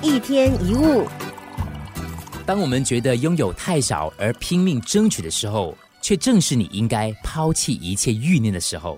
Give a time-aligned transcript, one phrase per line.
[0.00, 1.08] 一天一物，
[2.46, 8.96] 当我们觉得拥有太少而拼命争取的时候，却正是你应该抛弃一切欲念的时候。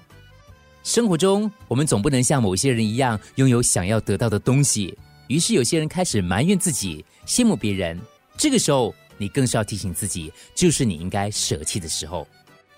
[0.85, 4.97] 生活中，我们总不能像某些人一样拥有想要得到的东西，
[5.29, 7.99] 于是有些人开始埋怨自己，羡慕别人。
[8.37, 12.29] 这个时候，你更是要提醒自己，就是你应该舍弃的时候。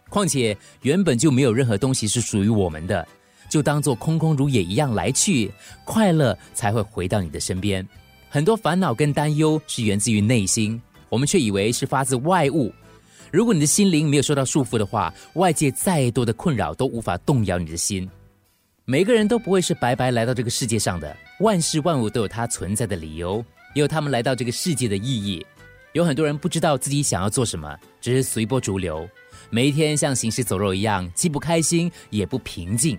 [0.09, 3.05] 况且，原本就没有任何东西是属于我们的，
[3.51, 5.51] 就当做空空如也一样来去，
[5.85, 7.85] 快乐才会回到你的身边。
[8.33, 12.73] 很多烦恼跟担忧是源自于内心，我们却以为是发自外物。
[13.31, 18.09] 如果你的心灵没有受到束缚的话，外界再多的困扰都无法动摇你的心。
[18.87, 25.45] 每个人都不会是白白来到这个世界上的，万事万物都有它存在的理由，也有他们来到这个世界的意义。
[25.93, 29.07] 有很多人不知道自己想要做什么，只是随波逐流。
[29.51, 32.99] 每一天像行尸走肉一样，既不开心也不平静。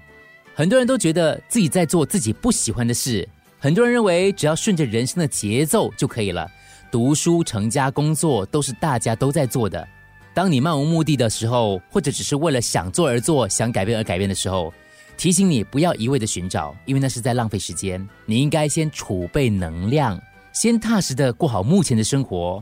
[0.54, 3.28] 很多人都觉得自己在做自己不喜欢的事。
[3.64, 6.52] 很多人认为只要顺着人生的节奏就可以了。
[6.92, 9.88] 读书、成家、工作都是大家都在做的。
[10.34, 14.74] 当你漫无目的的时候，或者只是为了想做而做、想改变而改变的时候，
[15.16, 18.06] 提醒你不要一味的寻找，因为那是在浪费时间。
[18.26, 22.62] 你应该先储备能量，先踏实的过好目前的生活，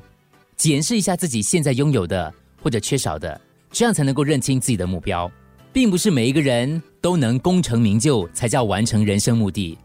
[0.55, 3.41] 检视一下自己现在拥有的或者缺少的。
[3.71, 5.31] 这样才能够认清自己的目标，
[5.73, 9.75] 并不是每一个人都能功成名就才叫完成人生目的。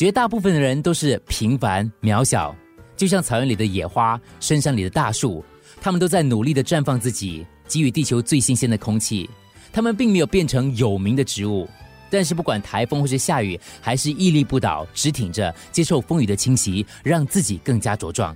[0.00, 2.56] 绝大部分的人都是平凡渺小，
[2.96, 5.44] 就像草原里的野花，深山里的大树，
[5.78, 9.28] 他们都在努力的绽放自己，给予地球最新鲜的空气。
[9.70, 11.68] 他们并没有变成有名的植物，
[12.08, 18.34] 但是不管台风或是下雨，还是屹立不倒，直挺着接受风雨的侵袭，让自己更加茁壮。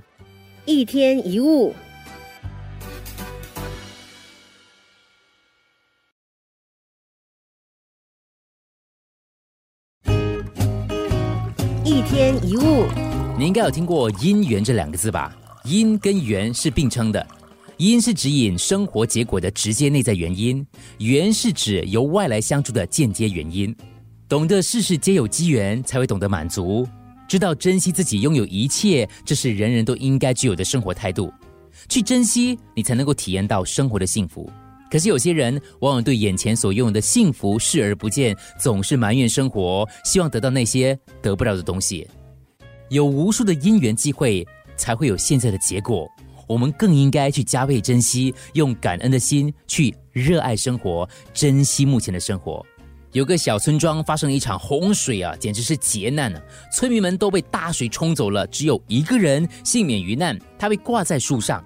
[0.67, 1.75] 一天一物。
[11.87, 12.87] 一天一物，
[13.39, 15.37] 你应该有听过“因缘”这两个字吧？
[15.65, 17.27] 因跟缘是并称的，
[17.77, 23.75] 因是指引生活结果的直接内在原因，缘是指由外来相助的间接原因。
[24.27, 26.87] 懂得事事皆有机缘，才会懂得满足；
[27.29, 31.31] 知道珍惜自己拥有一切，这是人人都应该具有的生活态度。
[31.91, 34.51] 去珍惜，你才能够体验到生活的幸福。
[34.91, 42.07] 可是有些人往往对眼前所拥有的幸福视而不见，总是埋怨生活，希望得到那些得不到的东西。
[42.91, 44.47] 有无数的因缘机会，
[44.77, 46.09] 才会有现在的结果。
[46.47, 52.65] 我们更应该去加倍珍惜，用感恩的心去热爱生活，珍惜目前的生活。
[53.13, 56.43] 有个小村庄发生了一场洪水啊，简直是劫难啊！
[56.71, 61.65] 村民们都被大水冲走了，只有一个人幸免于难，他被挂在树上，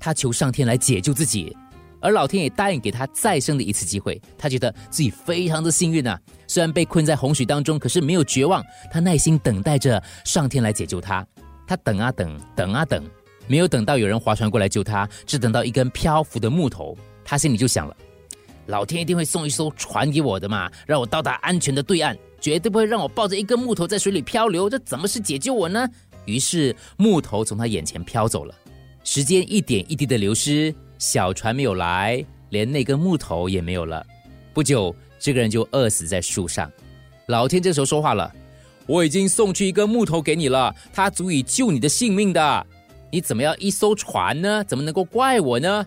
[0.00, 1.56] 他求上天来解救自己。
[2.00, 6.18] 而老天也答应给他再生的一次机会，他觉得自己非常的幸运啊！
[6.46, 11.26] 虽然被困在洪水当中，可是没有绝望，他耐心等待着上天来解救他。
[11.66, 13.04] 他等啊等，等啊等，
[13.46, 16.96] 没有等到有人划船过来救他，只等到一根漂浮的木头。
[17.24, 17.96] 他心里就想了：
[18.66, 24.70] 老天一定会送一艘船给我的嘛，让我到达安全的对岸，绝对不会让我抱着一根木头在水里漂流。
[24.70, 25.86] 这怎么是解救我呢？
[26.24, 28.54] 于是木头从他眼前飘走了，
[29.04, 30.74] 时间一点一滴的流失。
[30.98, 34.04] 小船没有来，连那根木头也没有了。
[34.52, 36.70] 不久，这个人就饿死在树上。
[37.26, 38.32] 老天这时候说话了
[38.86, 42.66] ：“我已经送去一根木头给你了，它足以救你的性命的。
[43.10, 44.64] 你怎么要一艘船呢？
[44.64, 45.86] 怎么能够怪我呢？”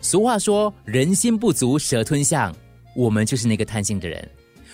[0.00, 2.54] 俗话说：“人心不足蛇吞象。”
[2.96, 4.28] 我们就是那个贪心的人。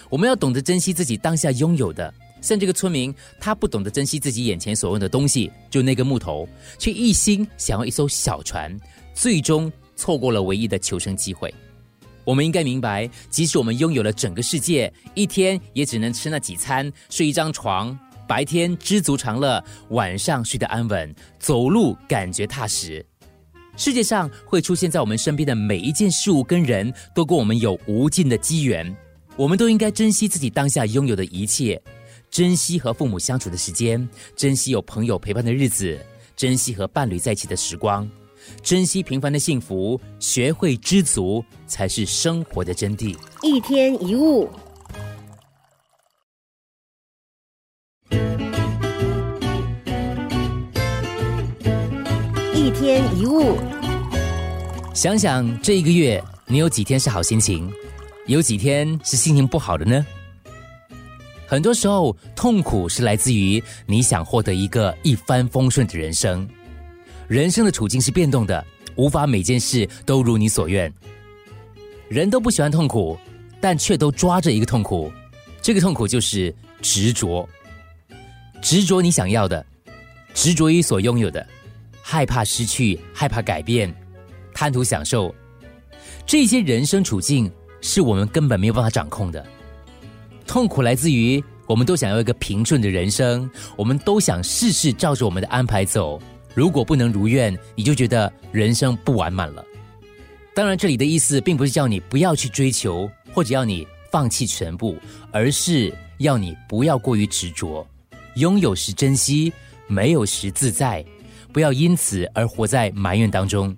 [0.09, 2.13] 我们要懂得珍惜自己当下拥有的。
[2.41, 8.75] 像这个村民，他不懂得珍惜自己眼前所用的东西，就那个木头，却一心想要一艘小船。
[9.15, 11.53] 最终错过了唯一的求生机会。
[12.25, 17.98] 我们应该明白，即使我们拥有了整个世界，一天也只能吃那几餐，睡一张床。
[18.28, 23.04] 白天知足常乐，晚上睡得安稳，走路感觉踏实。
[23.75, 28.94] 世界上会出现在我们身边的每一件事物跟人都跟我们有无尽的机缘。
[29.34, 31.81] 我们都应该珍惜自己当下拥有的一切，
[32.31, 35.98] 珍惜和父母相处的时间，珍惜有朋友陪伴的日子，
[36.36, 38.09] 珍惜和伴侣在一起的时光。
[38.63, 43.16] 珍惜平凡的幸福，学会知足，才是生活的真谛。
[43.42, 44.48] 一天一物，
[52.54, 53.59] 一天一物。
[54.95, 57.71] 想想这一个月，你有几天是好心情，
[58.27, 60.07] 有几天是心情不好的呢？
[61.50, 66.47] 很多时候，痛苦是来自于你想获得一个一帆风顺的人生。
[67.27, 68.62] 人生的处境是变动的，
[68.97, 70.92] 无法每件事都如你所愿。
[72.06, 73.18] 人都不喜欢痛苦，
[73.62, 75.10] 但却都抓着一个痛苦，
[75.62, 77.48] 这个痛苦就是执着。
[78.60, 79.65] 执着你想要的，
[80.34, 81.47] 执着于所拥有的，
[82.03, 83.91] 害怕失去，害怕改变，
[84.53, 85.34] 贪图享受，
[86.27, 89.47] 这些人生处境是我们根本没有办法掌控的。
[90.48, 96.18] 痛苦来自于我们都想要一个平顺的人生，我们都想事事照着我们的安排走。
[96.54, 99.62] 如果不能如愿，你就觉得人生不完满了。
[100.54, 104.97] 当然，这里的意思并不是叫你不要去追求，或者要你放弃全部，
[105.30, 107.86] 而是要你不要过于执着，
[108.36, 109.53] 拥有时珍惜，
[109.86, 111.04] 没有时自在，
[111.53, 113.77] 不要因此而活在埋怨当中。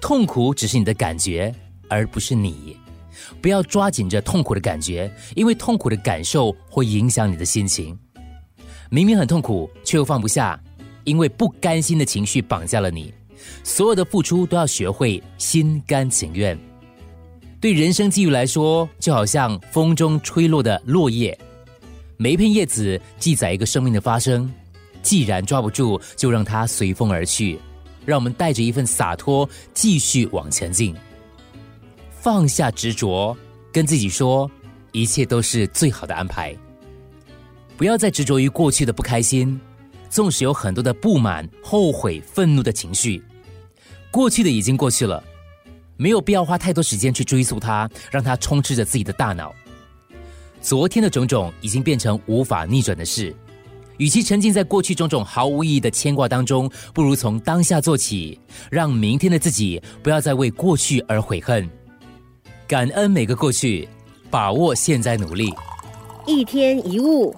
[0.00, 1.54] 痛苦只是你的感觉，
[1.88, 2.74] 而不是你。
[3.40, 7.98] 不要抓紧着痛苦的感觉，因为痛苦的感受会影响你的心情。
[8.90, 10.58] 明明很痛苦，却又放不下，
[11.04, 13.12] 因为不甘心的情绪绑架了你。
[13.64, 16.58] 所有的付出都要学会心甘情愿。
[17.60, 21.36] 对人生际遇来说，就好像风中吹落的落叶，
[22.16, 24.52] 每一片叶子记载一个生命的发生。
[25.02, 27.58] 既然抓不住，就让它随风而去。
[28.04, 30.94] 让我们带着一份洒脱，继续往前进。
[32.22, 33.36] 放下执着，
[33.72, 34.48] 跟自己说，
[34.92, 36.56] 一切都是最好的安排。
[37.76, 39.60] 不要再执着于过去的不开心，
[40.08, 43.20] 纵使有很多的不满、后悔、愤怒的情绪。
[44.12, 45.20] 过去的已经过去了，
[45.96, 49.52] 没有必要花太多时间去追溯它，让它充斥着自己的大脑。
[50.60, 53.34] 昨天的种种已经变成无法逆转的事，
[53.96, 58.38] 与其沉浸在过去种种毫无意义的牵挂当中，不如从当下做起，
[58.70, 61.68] 让明天的自己不要再为过去而悔恨，
[62.72, 63.86] 感恩每个过去，
[64.30, 65.52] 把握现在努力。
[66.26, 67.36] 一天一物。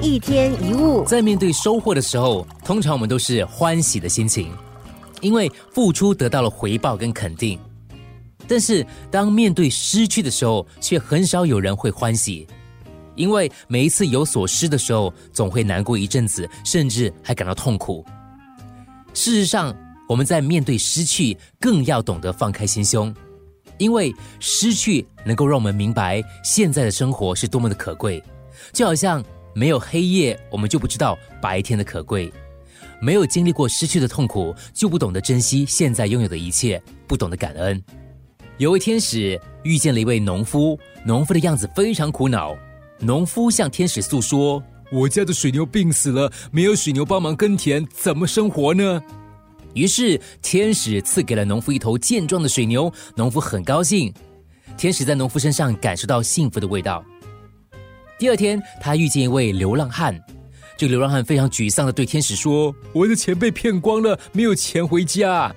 [0.00, 4.50] 一天一物，在面对收获的时候，通常我们都是欢喜的心情，
[5.20, 7.60] 因为付出得到了回报跟肯定。
[8.48, 12.48] 但是当面对失去的时候，却很少有人会欢喜，
[13.18, 18.02] 因为每一次有所失的时候，总会难过一阵子，甚至还感到痛苦。
[19.12, 19.76] 事实上，
[20.08, 23.14] 我们在面对失去，更要懂得放开心胸，
[23.76, 28.22] 因为失去能够让我们明白现在的生活是多么的可贵，
[28.72, 29.22] 就好像。
[29.54, 32.30] 没有黑夜，我们就不知道白天的可贵；
[33.00, 37.82] 没有经历过失去的痛苦，就不懂得珍惜现在拥有的一切，不懂得感恩。
[38.58, 42.56] 有位天使遇见了一位农夫，农夫的样子非常苦恼。
[43.00, 49.00] 农夫向天使诉说：“我家的水牛病死了，没有水牛帮忙耕田，怎么生活呢？”
[49.74, 54.12] 于是天使赐给了农夫一头健壮的水牛，农夫很高兴。
[54.76, 57.04] 天使在农夫身上感受到幸福的味道。
[58.18, 60.18] 第二天，他遇见一位流浪汉。
[60.76, 65.54] 这个流浪汉非常沮丧的对天使说：“我的钱被骗光了，没有钱回家。”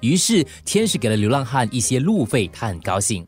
[0.00, 3.24] 于是天使给了流浪汉一些路费，他很高兴。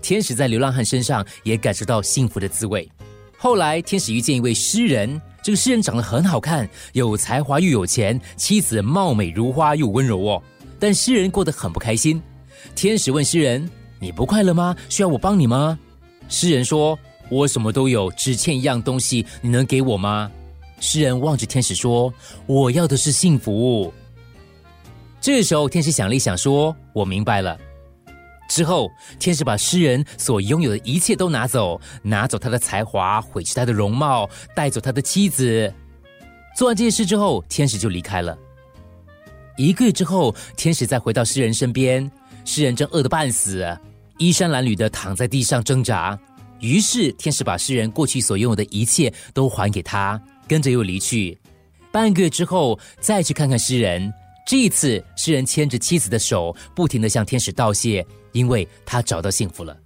[0.00, 2.88] 天使在流浪汉身上也感受到幸福的滋味。
[3.36, 5.20] 后来，天使遇见一位诗人。
[5.42, 10.42] 这个诗人长得很好看，有才华又有钱，妻子貌美如花又温柔哦。
[10.78, 12.20] 但诗人过得很不开心。
[12.74, 14.76] 天使问诗人：“你不快乐吗？
[14.88, 15.78] 需要我帮你吗？”
[16.28, 16.98] 诗人说。
[17.30, 20.30] 我什么都有，只欠一样东西，你能给我吗？
[20.80, 22.10] 诗人望着天使说
[22.46, 23.92] ：“我要的是幸福。”
[25.20, 27.58] 这时候，天使想了一想，说：“我明白了。”
[28.48, 35.72] 之后，天使把诗人所拥有的一切都拿走，拿走他的才华，毁去他的容貌，带走他的妻子。
[36.56, 38.36] 做完这件事之后，天使就离开了。
[39.56, 42.10] 一个月之后，天使再回到诗人身边，
[42.44, 43.64] 诗人正饿得半死，
[44.16, 46.18] 衣衫褴褛的躺在地上挣扎。
[46.60, 51.38] 于是，天使把诗人过去所拥有的一切都还给他，跟着又离去。
[51.92, 54.12] 半个月之后，再去看看诗人。
[54.46, 59.76] 这一次，诗人牵着妻子的手，不停的向天使道谢，因为他找到幸福了。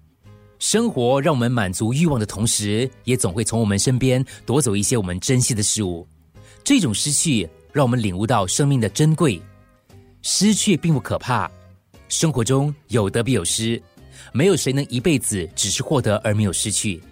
[0.59, 6.07] 生活让我们满足欲望的同时，也总会从我们身边夺走一些我们珍惜的事物。
[6.63, 9.43] 这种失去，让我们领悟到生命的珍贵。
[10.23, 11.51] 失去并不可怕，
[12.09, 13.83] 生活中有得必有失。
[14.33, 17.03] 没有谁能一辈子只是获得而没有失去。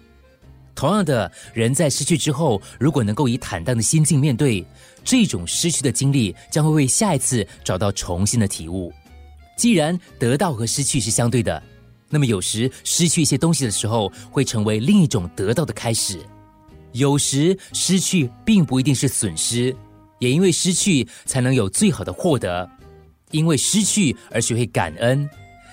[0.73, 4.65] 同样的，人在失去之后，如果能够以坦荡的心境面对
[5.03, 8.93] 这种失去的经历，将会为下一次找到重新的体悟。
[9.55, 11.61] 既然得到和失去是相对的，
[12.09, 16.19] 那么有时失去一些东西的时候，会成为另一种得到的开始。
[16.93, 19.75] 有时失去并不一定是损失，
[20.19, 22.69] 也因为失去才能有最好的获得。
[23.31, 25.29] 因为失去而学会感恩。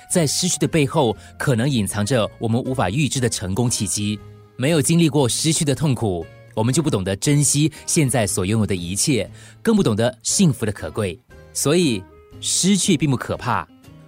[0.08, 4.16] 在失去的背后，可能隐藏着我们无法预知的成功契机。
[4.56, 9.28] 没有经历过失去的痛苦，我们就不懂得珍惜现在所拥有的一切，
[9.61, 11.18] 更不懂得幸福的可贵。
[11.52, 12.00] 所以，
[12.40, 13.66] 失去并不可怕，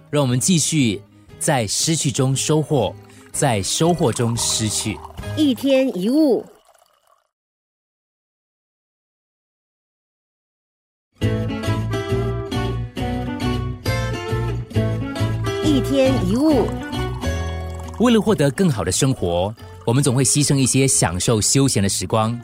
[0.09, 1.01] 让我们继续
[1.37, 2.95] 在失去中收获，
[3.31, 4.97] 在收获中失去。
[5.35, 6.45] 一天一物，
[15.63, 16.67] 一天一物，
[17.99, 19.53] 为了获得更好的生活，
[19.85, 22.39] 我们总会牺牲一些享受休闲的时光。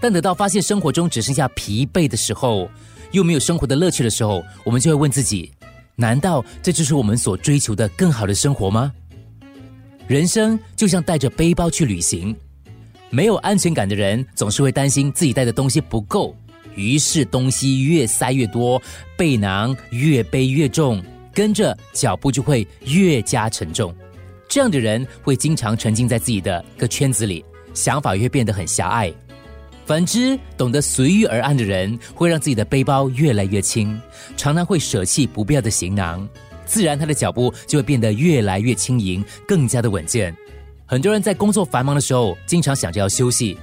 [0.00, 2.68] 但等到发现生活中只剩下疲惫的时候，
[3.16, 5.50] 又没有生活的乐趣的时候，我们就会问自己：
[5.94, 8.92] 难道这就是我们所追求的更好的生活吗？
[10.06, 12.36] 人生就像带着背包去旅行，
[13.08, 16.36] 没有安全感的人总是会担心自己带的东西不够，
[16.74, 18.80] 于是东西越塞越多，
[19.16, 23.94] 背囊越背越重，跟着脚步就会越加沉重。
[24.46, 27.42] 这样的人会经常沉浸在自己的个圈子里，
[27.72, 29.10] 想法也会变得很狭隘。
[29.86, 33.96] 反之，懂得随遇而安的人，会让自己的背包越来越轻，
[34.36, 36.28] 常常会舍弃不必要的行囊，
[36.66, 40.36] 自然他的脚步就会变得越来越轻盈，更加的稳健。
[40.86, 43.56] 很多人在工作繁忙的时候，经常想着要休息；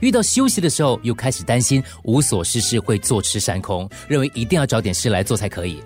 [0.00, 5.82] 遇到休息的时候，又开始担心无所事事会坐吃山空，认为一定要找点事来做才可以。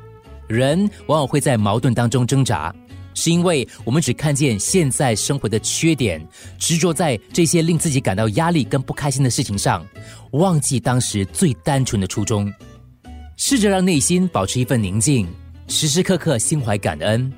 [0.48, 2.74] 人往往会在矛盾当中挣扎。
[3.14, 6.20] 是因为我们只看见现在生活的缺点，
[6.58, 9.86] 执着在这些令自己感到压力跟不开心的事情上，
[10.32, 12.52] 忘记当时最单纯的初衷。
[13.36, 15.26] 试着让内心保持一份宁静，
[15.66, 17.32] 时时刻刻心怀感恩，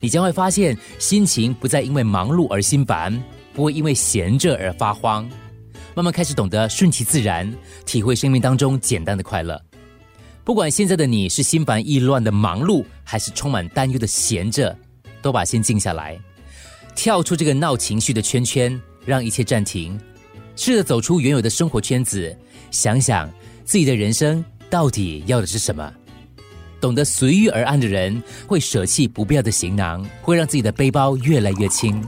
[0.00, 5.28] 你将会发现心情不再因为忙碌而心烦，不会因为闲着而发慌，
[5.94, 7.52] 慢慢开始懂得顺其自然，
[7.84, 9.60] 体会生命当中简单的快乐。
[10.42, 14.76] 不管现在的你是心烦意乱的忙碌，还是充满担忧的闲着。
[15.26, 16.16] 都把心静下来，
[16.94, 19.98] 跳出这个闹情绪的圈圈，让一切暂停，
[20.54, 22.32] 试着走出原有的生活圈子，
[22.70, 23.28] 想想
[23.64, 25.92] 自己的人生到底要的是什么。
[26.80, 32.00] 懂得随遇而安的人，会舍弃不必要的行囊，会让自己的背包越来越轻。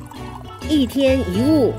[0.69, 1.75] 一天一物。